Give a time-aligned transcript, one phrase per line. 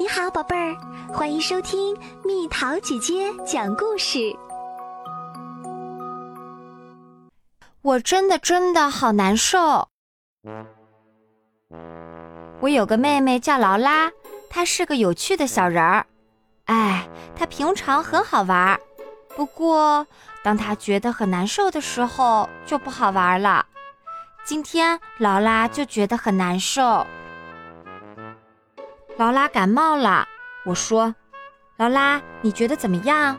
[0.00, 0.76] 你好，宝贝儿，
[1.12, 4.32] 欢迎收听蜜桃姐姐讲故事。
[7.82, 9.88] 我真的真的好难受。
[12.60, 14.08] 我有个妹妹叫劳拉，
[14.48, 16.06] 她是个有趣的小人儿。
[16.66, 18.80] 哎，她平常很好玩儿，
[19.34, 20.06] 不过
[20.44, 23.66] 当她觉得很难受的时候就不好玩儿了。
[24.44, 27.04] 今天劳拉就觉得很难受。
[29.18, 30.28] 劳拉感冒了，
[30.64, 31.12] 我说
[31.76, 33.36] ：“劳拉，你觉得怎么样？”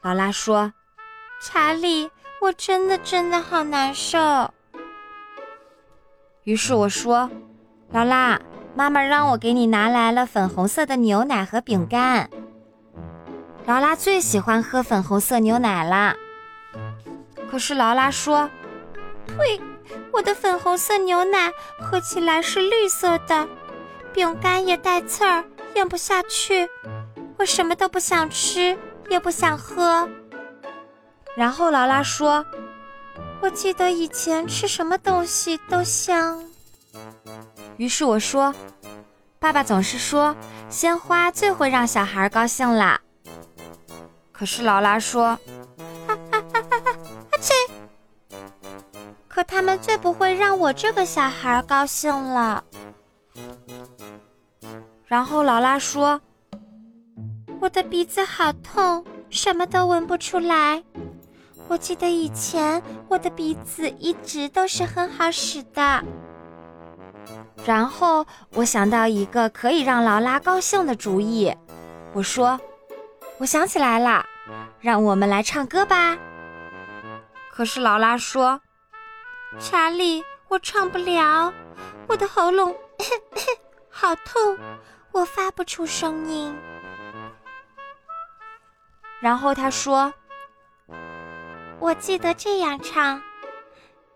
[0.00, 0.72] 劳拉说
[1.44, 4.18] ：“查理，我真的真的好难受。”
[6.44, 7.30] 于是我说
[7.92, 8.40] ：“劳拉，
[8.74, 12.30] 妈妈让我给你拿来了粉红色的牛奶和饼干。”
[13.66, 16.16] 劳拉最喜欢喝粉红色牛奶了。
[17.50, 18.48] 可是劳拉说
[19.28, 19.60] ：“呸，
[20.12, 23.46] 我的粉红色牛奶喝起来是绿色的。”
[24.14, 26.68] 饼干也带刺儿，咽不下去。
[27.36, 28.78] 我什么都不想吃，
[29.10, 30.08] 也不想喝。
[31.36, 32.46] 然后劳拉说
[33.42, 36.44] ：“我记得以前吃什么东西都香。”
[37.76, 38.54] 于是我说
[39.40, 40.34] ：“爸爸总是说
[40.70, 43.00] 鲜花最会让小孩高兴啦。”
[44.30, 45.36] 可是劳拉说
[46.06, 46.98] ：“哈哈哈哈哈！
[47.32, 47.52] 阿切！
[49.26, 52.62] 可他们最不会让我这个小孩高兴了。”
[55.06, 56.20] 然后劳拉说
[57.60, 60.82] ：“我的鼻子好痛，什么都闻不出来。
[61.68, 66.02] 我记得以前我的鼻子一直都是很好使的。”
[67.64, 71.54] 然后我想到一个可以让劳拉高兴的主意，
[72.12, 72.60] 我说
[73.38, 74.24] ：“我想起来了，
[74.80, 76.16] 让我们来唱歌吧。”
[77.50, 78.60] 可是劳拉说
[79.58, 81.52] ：“查理，我唱不了，
[82.08, 82.74] 我的喉咙
[83.90, 84.58] 好痛。”
[85.12, 86.52] 我发不出声音。
[89.20, 90.12] 然后他说
[91.78, 93.22] ：“我记得这样唱，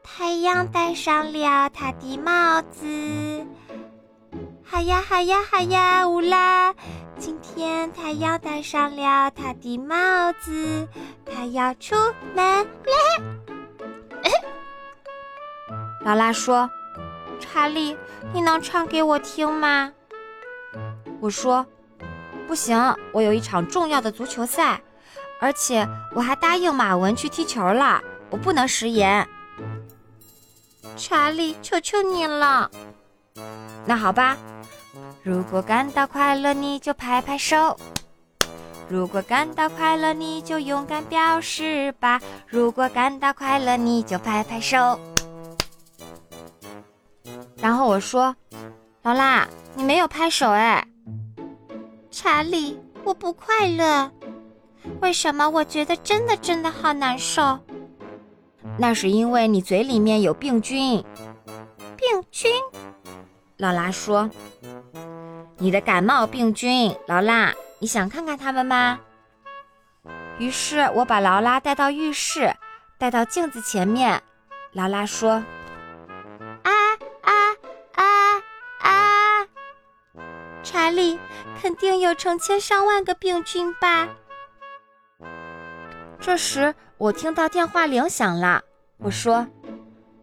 [0.03, 3.47] 太阳戴上了他的帽子，
[4.65, 6.75] 好呀好呀好呀乌拉！
[7.17, 10.89] 今天太阳戴上了他的帽子，
[11.25, 11.95] 他要出
[12.35, 13.23] 门了。
[16.05, 16.69] ”劳拉说
[17.39, 17.97] ：“查理，
[18.33, 19.93] 你能唱给我听吗？”
[21.21, 21.67] 我说
[22.47, 24.81] ：“不行，我有一场重要的足球赛，
[25.41, 28.01] 而且我还答应马文去踢球了，
[28.31, 29.27] 我不能食言。”
[30.97, 32.71] 查理，求求你了。
[33.87, 34.37] 那好吧，
[35.23, 37.77] 如果感到快乐，你就拍拍手；
[38.89, 42.19] 如果感到快乐，你就勇敢表示吧；
[42.49, 44.99] 如果感到快乐，你就拍拍手。
[47.69, 48.35] 然后我说
[49.05, 50.83] ：“劳拉，你没有拍手哎。”
[52.11, 54.11] 查理，我不快乐。
[55.03, 55.47] 为什么？
[55.51, 57.59] 我觉得真的真的好难受。
[58.79, 61.05] 那是因为你嘴里面有病菌。
[61.95, 62.51] 病菌？
[63.59, 64.31] 劳拉说
[65.61, 68.99] ：“你的感冒病菌。”劳拉，你想看看他们吗？
[70.39, 72.51] 于是我把劳拉带到浴室，
[72.97, 74.23] 带到镜子前面。
[74.73, 75.45] 劳拉说。
[80.71, 81.19] 查理，
[81.63, 84.07] 肯定有成千上万个病菌吧？
[86.21, 88.61] 这时，我听到电话铃响了。
[88.99, 89.47] 我说：“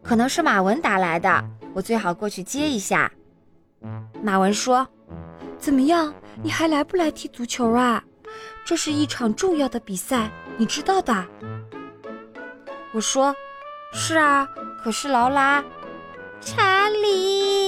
[0.05, 3.11] 可能是马文打来的，我最好过去接一下。”
[4.21, 4.87] 马文说
[5.57, 6.13] ：“怎么样？
[6.43, 8.03] 你还来不来踢足球啊？
[8.63, 11.25] 这是一场重要的比赛，你知道的。”
[12.93, 13.35] 我说
[13.93, 14.47] ：“是啊，
[14.83, 15.63] 可是劳拉，
[16.39, 17.64] 查理。”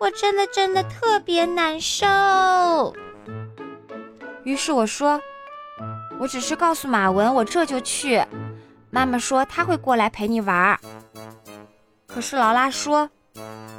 [0.00, 2.06] 我真的真的特别难受。
[4.44, 5.20] 于是我说
[6.18, 8.24] ：“我只是告诉马文，我这就去。”
[8.88, 10.80] 妈妈说她会过来陪你玩。
[12.06, 13.10] 可是劳拉说：“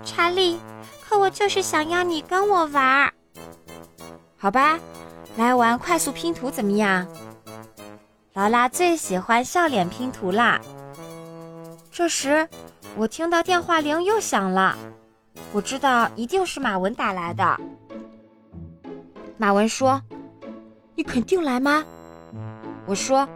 [0.06, 0.60] 查理，
[1.04, 3.12] 可我就是想要你跟我玩。”
[4.38, 4.78] 好吧，
[5.38, 7.08] 来玩快速拼图怎么样？
[8.34, 10.62] 劳拉最喜欢笑脸拼图啦。
[11.92, 12.48] 这时，
[12.96, 14.78] 我听到电话铃又响了。
[15.54, 17.60] 我知道一定是马文打来的。
[19.38, 20.02] 马文说
[20.96, 21.84] ：“你肯定来吗？”
[22.86, 23.28] 我说：“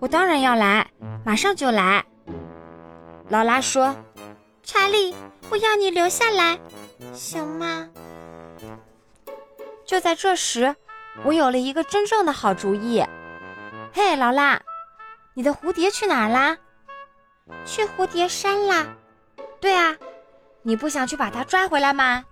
[0.00, 0.88] 我当然要来，
[1.24, 2.04] 马上就来。”
[3.28, 3.94] 劳拉说
[4.62, 5.14] ：“查理，
[5.50, 6.58] 我要你留下来，
[7.12, 7.88] 行吗？”
[9.84, 10.74] 就在这时，
[11.24, 13.04] 我有了一个真正的好主意。
[13.92, 14.60] 嘿，劳拉，
[15.34, 16.56] 你的蝴蝶去哪儿啦？
[17.64, 18.86] 去蝴蝶山啦。
[19.60, 19.96] 对啊。
[20.68, 22.24] 你不想去把它抓回来吗？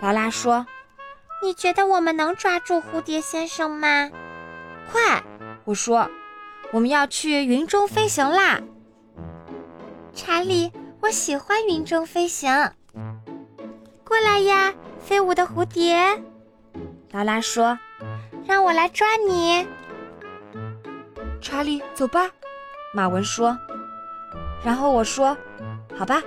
[0.00, 0.66] 劳拉说
[1.44, 4.10] ：“你觉得我们能抓住蝴蝶先生吗？
[4.90, 5.22] 快，
[5.66, 6.10] 我说，
[6.72, 8.62] 我们要去云中飞行啦！
[10.14, 10.72] 查理，
[11.02, 12.50] 我喜欢云中飞行。
[14.02, 16.22] 过来呀，飞舞的蝴蝶！
[17.10, 17.78] 劳拉说
[18.48, 19.68] ：“让我来抓你。”
[21.42, 22.30] 查理，走吧。
[22.94, 23.58] 马文说。
[24.64, 25.36] 然后我说
[25.94, 26.22] ：“好吧。”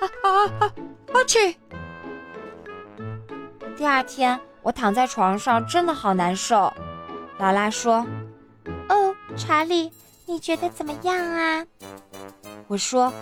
[0.00, 0.26] 啊啊
[0.60, 0.72] 啊！
[1.12, 1.56] 阿切！
[3.76, 6.72] 第二天，我躺在床上，真的好难受。
[7.38, 8.06] 劳拉说
[8.88, 9.90] ：“哦，查理，
[10.26, 11.66] 你觉得怎么样啊？”
[12.68, 13.12] 我说：“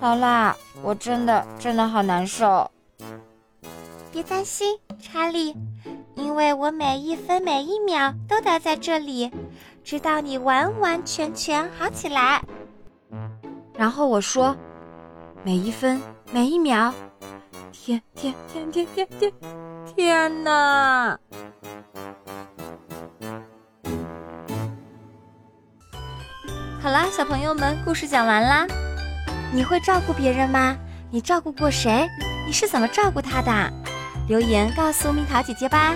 [0.00, 2.70] 劳拉，我真的真的好难受。”
[4.10, 5.56] 别担心，查理，
[6.14, 9.30] 因为我每一分每一秒都待在这里，
[9.82, 12.42] 直到你完完全全好起来。
[13.76, 14.56] 然后我说
[15.46, 16.00] ：“每一分
[16.32, 16.90] 每一秒，
[17.70, 19.30] 天天天天天天，
[19.94, 21.20] 天哪！”
[26.80, 28.66] 好啦，小朋友们，故事讲完啦。
[29.52, 30.74] 你会照顾别人吗？
[31.10, 32.08] 你照顾过谁？
[32.46, 33.70] 你是怎么照顾他的？
[34.26, 35.94] 留言告诉蜜桃姐姐吧。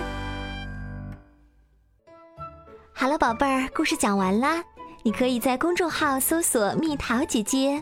[2.93, 4.63] 好了，宝贝儿，故事讲完啦。
[5.01, 7.81] 你可以在公众号搜索“蜜桃姐姐”，